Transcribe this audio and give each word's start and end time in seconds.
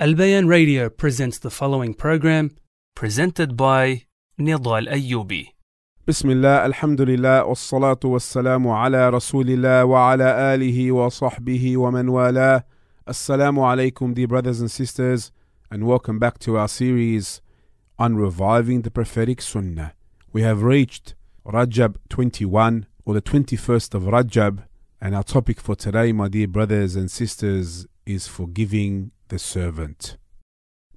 Al 0.00 0.16
Bayan 0.16 0.48
Radio 0.48 0.90
presents 0.90 1.38
the 1.38 1.50
following 1.50 1.94
program, 1.94 2.50
presented 2.96 3.56
by 3.56 4.02
Nedal 4.36 4.88
Ayoubi. 4.88 5.50
بسم 6.08 6.30
الله 6.30 6.66
الحمد 6.66 7.00
لله 7.00 7.44
والصلاة 7.44 8.00
والسلام 8.04 8.68
على 8.68 9.10
رسول 9.10 9.50
الله 9.50 9.84
وعلى 9.84 10.54
آله 10.54 10.92
وصحبه 10.92 11.76
ومن 11.76 12.08
والاه 12.08 12.64
Assalamu 13.06 13.62
alaikum 13.62 14.14
dear 14.14 14.26
brothers 14.26 14.60
and 14.60 14.68
sisters 14.68 15.30
and 15.70 15.86
welcome 15.86 16.18
back 16.18 16.40
to 16.40 16.56
our 16.58 16.66
series 16.66 17.40
on 17.96 18.16
reviving 18.16 18.82
the 18.82 18.90
prophetic 18.90 19.40
sunnah. 19.40 19.92
We 20.32 20.42
have 20.42 20.64
reached 20.64 21.14
Rajab 21.46 21.98
21 22.08 22.86
or 23.04 23.14
the 23.14 23.22
21st 23.22 23.94
of 23.94 24.02
Rajab 24.02 24.64
and 25.00 25.14
our 25.14 25.22
topic 25.22 25.60
for 25.60 25.76
today 25.76 26.10
my 26.10 26.26
dear 26.26 26.48
brothers 26.48 26.96
and 26.96 27.08
sisters 27.08 27.86
is 28.04 28.26
forgiving 28.26 29.12
the 29.28 29.38
servant. 29.38 30.16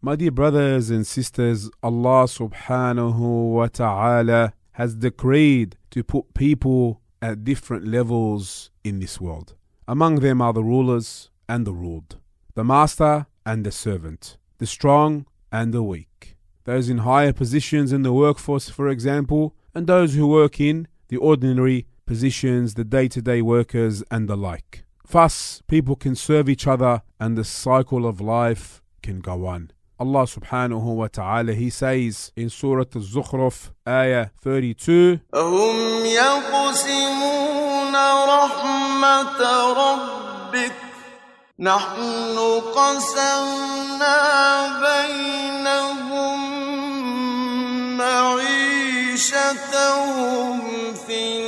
My 0.01 0.15
dear 0.15 0.31
brothers 0.31 0.89
and 0.89 1.07
sisters, 1.07 1.69
Allah 1.81 2.25
subhanahu 2.25 3.54
wa 3.54 3.68
ta'ala 3.68 4.54
has 4.73 4.95
decreed 4.95 5.75
to 5.91 6.04
put 6.04 6.33
people 6.33 7.01
at 7.21 7.43
different 7.43 7.87
levels 7.87 8.69
in 8.83 8.99
this 8.99 9.19
world. 9.19 9.55
Among 9.87 10.15
them 10.15 10.41
are 10.41 10.54
the 10.54 10.63
rulers 10.63 11.29
and 11.49 11.65
the 11.65 11.73
ruled, 11.73 12.18
the 12.54 12.63
master 12.63 13.25
and 13.45 13.65
the 13.65 13.71
servant, 13.71 14.37
the 14.59 14.68
strong 14.68 15.25
and 15.51 15.73
the 15.73 15.83
weak, 15.83 16.37
those 16.65 16.89
in 16.89 16.99
higher 16.99 17.33
positions 17.33 17.91
in 17.91 18.04
the 18.04 18.13
workforce, 18.13 18.69
for 18.69 18.89
example, 18.89 19.55
and 19.73 19.87
those 19.87 20.13
who 20.13 20.27
work 20.27 20.59
in 20.59 20.87
the 21.07 21.18
ordinary 21.18 21.87
positions, 22.05 22.73
the 22.73 22.83
day 22.83 23.07
to 23.07 23.21
day 23.21 23.41
workers, 23.41 24.04
and 24.11 24.27
the 24.27 24.37
like. 24.37 24.83
Thus, 25.11 25.62
people 25.66 25.96
can 25.96 26.14
serve 26.14 26.48
each 26.48 26.66
other 26.66 27.02
and 27.21 27.36
the 27.36 27.44
cycle 27.44 28.07
of 28.07 28.21
life 28.21 28.82
can 29.02 29.21
go 29.21 29.46
on. 29.46 29.71
Allah 30.00 30.26
subhanahu 30.26 30.96
wa 30.96 31.07
ta'ala, 31.07 31.52
He 31.54 31.71
says 31.71 32.33
in 32.34 32.48
Surah 32.50 32.86
Al-Zukhruf, 32.94 33.70
Ayah 33.86 34.30
32, 34.42 35.20
هم 35.34 36.06
يقسمون 36.06 37.94
رحمة 38.28 39.42
ربك 39.72 40.72
نحن 41.58 42.38
قسمنا 42.74 44.16
بينهم 44.82 46.38
معيشتهم 49.62 50.60
في 51.06 51.42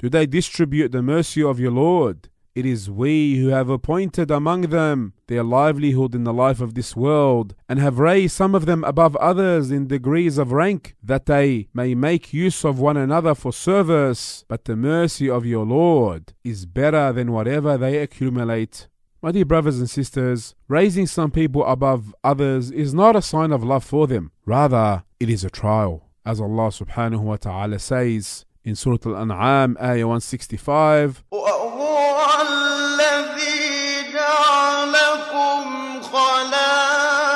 Do 0.00 0.08
they 0.08 0.24
distribute 0.24 0.92
the 0.92 1.02
mercy 1.02 1.42
of 1.42 1.60
your 1.60 1.72
Lord? 1.72 2.30
It 2.54 2.64
is 2.64 2.90
we 2.90 3.36
who 3.36 3.48
have 3.48 3.68
appointed 3.68 4.30
among 4.30 4.62
them 4.62 5.12
their 5.26 5.44
livelihood 5.44 6.14
in 6.14 6.24
the 6.24 6.32
life 6.32 6.62
of 6.62 6.72
this 6.72 6.96
world, 6.96 7.54
and 7.68 7.78
have 7.78 7.98
raised 7.98 8.34
some 8.34 8.54
of 8.54 8.64
them 8.64 8.82
above 8.82 9.14
others 9.16 9.70
in 9.70 9.88
degrees 9.88 10.38
of 10.38 10.52
rank, 10.52 10.96
that 11.02 11.26
they 11.26 11.68
may 11.74 11.94
make 11.94 12.32
use 12.32 12.64
of 12.64 12.80
one 12.80 12.96
another 12.96 13.34
for 13.34 13.52
service. 13.52 14.42
But 14.48 14.64
the 14.64 14.74
mercy 14.74 15.28
of 15.28 15.44
your 15.44 15.66
Lord 15.66 16.32
is 16.42 16.64
better 16.64 17.12
than 17.12 17.30
whatever 17.30 17.76
they 17.76 17.98
accumulate. 17.98 18.88
My 19.22 19.32
dear 19.32 19.44
brothers 19.44 19.80
and 19.80 19.90
sisters, 19.90 20.54
raising 20.66 21.06
some 21.06 21.30
people 21.30 21.62
above 21.66 22.14
others 22.24 22.70
is 22.70 22.94
not 22.94 23.16
a 23.16 23.20
sign 23.22 23.52
of 23.52 23.62
love 23.62 23.84
for 23.84 24.06
them. 24.06 24.32
Rather, 24.46 25.04
it 25.20 25.28
is 25.28 25.44
a 25.44 25.50
trial. 25.50 26.06
As 26.24 26.40
Allah 26.40 26.68
subhanahu 26.68 27.20
wa 27.20 27.36
ta'ala 27.36 27.78
says 27.78 28.46
in 28.70 28.76
Surah 28.76 29.02
Al-An'am, 29.04 29.76
ayah 29.82 30.06
165, 30.06 31.14
وهو 31.32 32.26
الذي 32.40 34.12
جعلكم 34.14 35.62
خلائف 36.02 37.30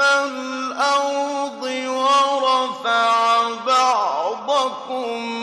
الأرض 0.00 1.62
ورفع 1.88 3.12
بعضكم 3.66 5.33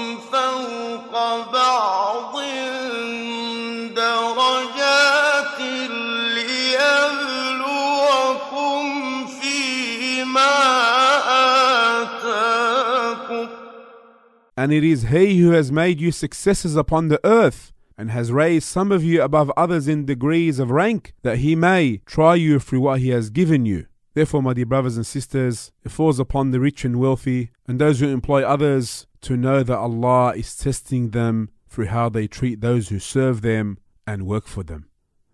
And 14.62 14.72
it 14.72 14.84
is 14.84 15.10
He 15.10 15.40
who 15.40 15.54
has 15.54 15.72
made 15.72 16.00
you 16.00 16.12
successors 16.12 16.76
upon 16.76 17.08
the 17.08 17.20
earth, 17.24 17.74
and 17.98 18.12
has 18.12 18.32
raised 18.32 18.68
some 18.68 18.92
of 18.92 19.04
you 19.04 19.24
above 19.24 19.52
others 19.58 19.88
in 19.88 20.06
degrees 20.06 20.60
of 20.60 20.70
rank, 20.70 21.16
that 21.24 21.40
He 21.40 21.56
may 21.56 22.02
try 22.06 22.36
you 22.36 22.60
through 22.60 22.82
what 22.82 23.00
He 23.00 23.10
has 23.10 23.32
given 23.32 23.66
you. 23.66 23.88
Therefore, 24.14 24.44
my 24.44 24.54
dear 24.54 24.68
brothers 24.68 24.98
and 24.98 25.08
sisters, 25.08 25.72
it 25.84 25.90
falls 25.90 26.20
upon 26.20 26.52
the 26.52 26.60
rich 26.60 26.86
and 26.86 27.00
wealthy, 27.00 27.50
and 27.68 27.80
those 27.80 28.02
who 28.02 28.10
employ 28.10 28.44
others, 28.44 29.08
to 29.22 29.36
know 29.36 29.64
that 29.64 29.80
Allah 29.80 30.36
is 30.36 30.56
testing 30.56 31.10
them 31.10 31.50
through 31.68 31.88
how 31.88 32.10
they 32.10 32.28
treat 32.28 32.62
those 32.62 32.90
who 32.90 33.00
serve 33.00 33.42
them 33.42 33.80
and 34.06 34.28
work 34.28 34.46
for 34.46 34.62
them. 34.62 34.90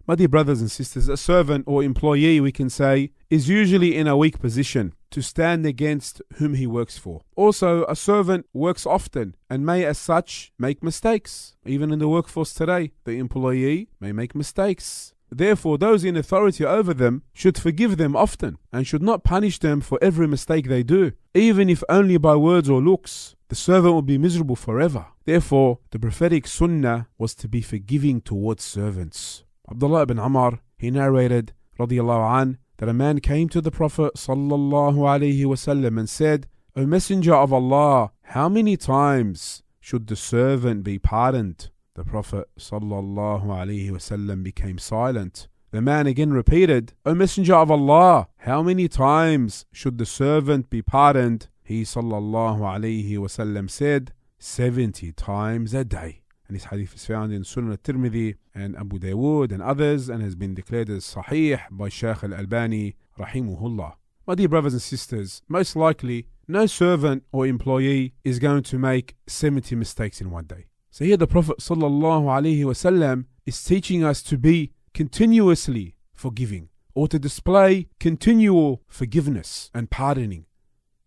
My 0.07 0.15
dear 0.15 0.29
brothers 0.29 0.61
and 0.61 0.71
sisters, 0.71 1.09
a 1.09 1.17
servant 1.17 1.65
or 1.67 1.83
employee, 1.83 2.39
we 2.39 2.53
can 2.53 2.69
say, 2.69 3.11
is 3.29 3.49
usually 3.49 3.93
in 3.93 4.07
a 4.07 4.15
weak 4.15 4.39
position 4.39 4.93
to 5.11 5.21
stand 5.21 5.65
against 5.65 6.21
whom 6.35 6.53
he 6.53 6.67
works 6.67 6.97
for. 6.97 7.21
Also, 7.35 7.85
a 7.85 7.95
servant 7.95 8.45
works 8.53 8.85
often 8.85 9.35
and 9.49 9.65
may, 9.65 9.85
as 9.85 9.97
such, 9.97 10.51
make 10.57 10.83
mistakes. 10.83 11.55
Even 11.65 11.91
in 11.91 11.99
the 11.99 12.07
workforce 12.07 12.53
today, 12.53 12.91
the 13.05 13.17
employee 13.17 13.89
may 13.99 14.11
make 14.11 14.35
mistakes. 14.35 15.13
Therefore, 15.29 15.77
those 15.77 16.03
in 16.03 16.15
authority 16.15 16.65
over 16.65 16.93
them 16.93 17.23
should 17.33 17.57
forgive 17.57 17.97
them 17.97 18.15
often 18.15 18.57
and 18.71 18.87
should 18.87 19.01
not 19.01 19.23
punish 19.23 19.59
them 19.59 19.81
for 19.81 19.99
every 20.01 20.27
mistake 20.27 20.67
they 20.67 20.83
do, 20.83 21.11
even 21.33 21.69
if 21.69 21.83
only 21.89 22.17
by 22.17 22.35
words 22.35 22.69
or 22.69 22.81
looks. 22.81 23.35
The 23.49 23.55
servant 23.55 23.93
will 23.93 24.01
be 24.01 24.17
miserable 24.17 24.55
forever. 24.55 25.07
Therefore, 25.25 25.79
the 25.91 25.99
prophetic 25.99 26.47
sunnah 26.47 27.07
was 27.17 27.35
to 27.35 27.47
be 27.47 27.61
forgiving 27.61 28.21
towards 28.21 28.63
servants. 28.63 29.43
Abdullah 29.69 30.03
ibn 30.03 30.19
Umar, 30.19 30.59
he 30.77 30.91
narrated, 30.91 31.53
radiallahu 31.77 32.41
an, 32.41 32.57
that 32.77 32.89
a 32.89 32.93
man 32.93 33.19
came 33.19 33.49
to 33.49 33.61
the 33.61 33.71
Prophet 33.71 34.13
wasallam 34.15 35.99
and 35.99 36.09
said, 36.09 36.47
O 36.75 36.85
Messenger 36.85 37.33
of 37.33 37.51
Allah, 37.51 38.11
how 38.21 38.47
many 38.49 38.77
times 38.77 39.63
should 39.79 40.07
the 40.07 40.15
servant 40.15 40.83
be 40.83 40.99
pardoned? 40.99 41.69
The 41.95 42.03
Prophet 42.03 42.47
wasallam 42.57 44.43
became 44.43 44.77
silent. 44.77 45.47
The 45.71 45.81
man 45.81 46.07
again 46.07 46.31
repeated, 46.31 46.93
O 47.05 47.15
Messenger 47.15 47.55
of 47.55 47.71
Allah, 47.71 48.27
how 48.37 48.61
many 48.61 48.87
times 48.87 49.65
should 49.73 49.97
the 49.97 50.05
servant 50.05 50.69
be 50.69 50.81
pardoned? 50.81 51.49
He 51.63 51.83
wasallam 51.83 53.69
said, 53.69 54.13
70 54.39 55.11
times 55.13 55.73
a 55.73 55.83
day. 55.83 56.21
And 56.47 56.55
this 56.55 56.65
hadith 56.65 56.95
is 56.95 57.05
found 57.05 57.33
in 57.33 57.43
Sunan 57.43 57.71
al-Tirmidhi 57.71 58.35
and 58.55 58.75
Abu 58.77 58.99
Dawood 58.99 59.51
and 59.51 59.61
others 59.61 60.07
and 60.07 60.23
has 60.23 60.35
been 60.35 60.53
declared 60.53 60.89
as 60.89 61.03
Sahih 61.13 61.59
by 61.69 61.89
Shaykh 61.89 62.23
al-Albani 62.23 62.95
rahimahullah. 63.19 63.95
My 64.25 64.35
dear 64.35 64.47
brothers 64.47 64.73
and 64.73 64.81
sisters, 64.81 65.41
most 65.47 65.75
likely 65.75 66.27
no 66.47 66.65
servant 66.65 67.23
or 67.33 67.45
employee 67.45 68.13
is 68.23 68.39
going 68.39 68.63
to 68.63 68.79
make 68.79 69.15
70 69.27 69.75
mistakes 69.75 70.21
in 70.21 70.31
one 70.31 70.45
day. 70.45 70.67
So 70.89 71.03
here 71.03 71.17
the 71.17 71.27
Prophet 71.27 71.59
sallallahu 71.59 72.23
alaihi 72.23 72.63
wasallam 72.63 73.25
is 73.45 73.61
teaching 73.63 74.03
us 74.03 74.21
to 74.23 74.37
be 74.37 74.71
continuously 74.93 75.95
forgiving 76.13 76.69
or 76.93 77.07
to 77.07 77.19
display 77.19 77.87
continual 77.99 78.81
forgiveness 78.87 79.69
and 79.73 79.89
pardoning. 79.89 80.45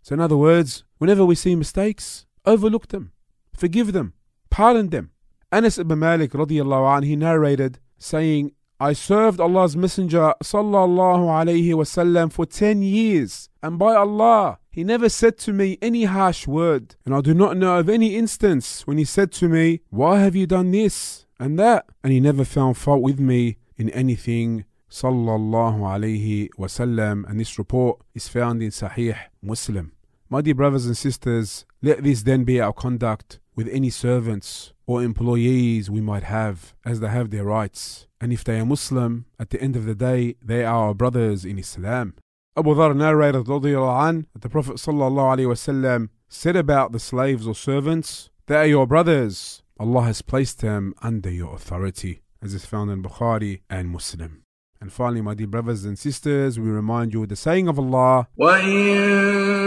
So 0.03 0.15
in 0.15 0.21
other 0.21 0.37
words, 0.37 0.85
whenever 0.99 1.25
we 1.25 1.35
see 1.35 1.55
mistakes, 1.57 2.27
overlook 2.45 2.89
them, 2.89 3.13
forgive 3.53 3.93
them, 3.93 4.13
pardon 4.51 4.91
them. 4.91 5.11
Anas 5.53 5.79
ibn 5.79 5.99
Malik 5.99 6.31
radiallahu 6.31 6.97
anh, 6.97 7.03
he 7.03 7.17
narrated 7.17 7.81
saying, 7.99 8.53
I 8.79 8.93
served 8.93 9.41
Allah's 9.41 9.77
Messenger 9.77 10.35
sallallahu 10.45 11.27
alaihi 11.27 11.71
wasallam 11.71 12.33
for 12.33 12.47
10 12.47 12.83
years, 12.83 13.49
and 13.61 13.77
by 13.77 13.95
Allah, 13.97 14.59
he 14.71 14.85
never 14.85 15.09
said 15.09 15.37
to 15.39 15.53
me 15.53 15.77
any 15.83 16.05
harsh 16.05 16.47
word, 16.47 16.95
and 17.05 17.13
I 17.13 17.21
do 17.21 17.35
not 17.35 17.57
know 17.57 17.81
of 17.81 17.89
any 17.89 18.15
instance 18.15 18.87
when 18.87 18.97
he 18.97 19.05
said 19.05 19.33
to 19.33 19.49
me, 19.49 19.81
Why 19.91 20.21
have 20.21 20.37
you 20.37 20.47
done 20.47 20.71
this 20.71 21.27
and 21.41 21.59
that? 21.59 21.87
And 22.05 22.13
he 22.13 22.21
never 22.21 22.45
found 22.45 22.77
fault 22.77 23.03
with 23.03 23.19
me 23.19 23.59
in 23.77 23.91
anything. 23.91 24.67
Sallallahu 24.89 25.81
alaihi 25.81 26.49
wasallam, 26.59 27.29
and 27.29 27.39
this 27.39 27.59
report 27.59 28.01
is 28.15 28.29
found 28.29 28.63
in 28.63 28.71
Sahih 28.71 29.17
Muslim. 29.43 29.93
My 30.30 30.42
dear 30.42 30.56
brothers 30.56 30.86
and 30.86 30.98
sisters, 30.98 31.66
let 31.82 32.04
this 32.04 32.24
then 32.24 32.44
be 32.44 32.60
our 32.60 32.74
conduct 32.74 33.40
with 33.56 33.68
any 33.70 33.90
servants 33.90 34.74
or 34.88 35.04
employees 35.04 35.90
we 35.90 36.02
might 36.02 36.24
have, 36.24 36.76
as 36.86 37.00
they 37.00 37.08
have 37.08 37.30
their 37.30 37.46
rights. 37.46 38.08
And 38.20 38.34
if 38.34 38.44
they 38.44 38.60
are 38.60 38.66
Muslim, 38.66 39.26
at 39.40 39.50
the 39.50 39.62
end 39.62 39.76
of 39.76 39.86
the 39.86 39.96
day, 39.96 40.36
they 40.42 40.64
are 40.64 40.88
our 40.88 40.94
brothers 40.94 41.46
in 41.46 41.58
Islam. 41.58 42.16
Abu 42.58 42.74
Dhar 42.74 42.96
narrated 42.96 43.48
an, 43.48 44.28
that 44.34 44.42
the 44.42 44.50
Prophet 44.50 44.76
ﷺ 44.78 46.10
said 46.28 46.56
about 46.56 46.92
the 46.92 47.00
slaves 47.00 47.48
or 47.48 47.56
servants, 47.56 48.30
They 48.48 48.56
are 48.56 48.66
your 48.66 48.88
brothers. 48.88 49.62
Allah 49.80 50.04
has 50.04 50.22
placed 50.22 50.62
them 50.62 50.94
under 51.02 51.30
your 51.30 51.54
authority, 51.56 52.22
as 52.42 52.54
is 52.54 52.66
found 52.66 52.92
in 52.92 53.04
Bukhari 53.04 53.62
and 53.70 53.90
Muslim. 53.90 54.44
And 54.80 54.92
finally, 54.92 55.22
my 55.22 55.34
dear 55.34 55.48
brothers 55.48 55.84
and 55.84 55.98
sisters, 56.00 56.60
we 56.60 56.70
remind 56.70 57.14
you 57.14 57.24
of 57.24 57.30
the 57.30 57.36
saying 57.36 57.68
of 57.68 57.78
Allah, 57.80 58.28
وإن 58.40 59.59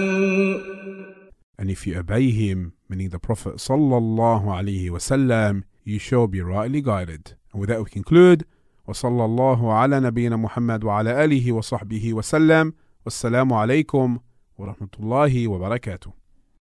and 1.59 1.71
if 1.71 1.87
you 1.87 1.99
obey 1.99 2.31
him, 2.31 2.75
meaning 2.89 3.09
the 3.09 3.19
Prophet 3.19 3.55
sallallahu 3.57 4.45
alaihi 4.59 4.91
wasallam, 4.91 5.63
you 5.85 5.99
shall 5.99 6.27
be 6.27 6.41
rightly 6.43 6.83
guided. 6.83 7.35
And 7.53 7.61
with 7.61 7.71
that 7.71 7.83
we 7.83 7.89
conclude. 7.91 8.45
وصلى 8.89 9.25
الله 9.25 9.73
على 9.73 10.01
نبينا 10.01 10.37
محمد 10.37 10.85
وعلى 10.85 11.25
آله 11.25 11.53
وصحبه 11.53 12.15
وسلم 12.15 12.73
والسلام 13.05 13.53
عليكم 13.53 14.19
ورحمة 14.59 14.89
الله 15.01 15.49
وبركاته 15.49 16.13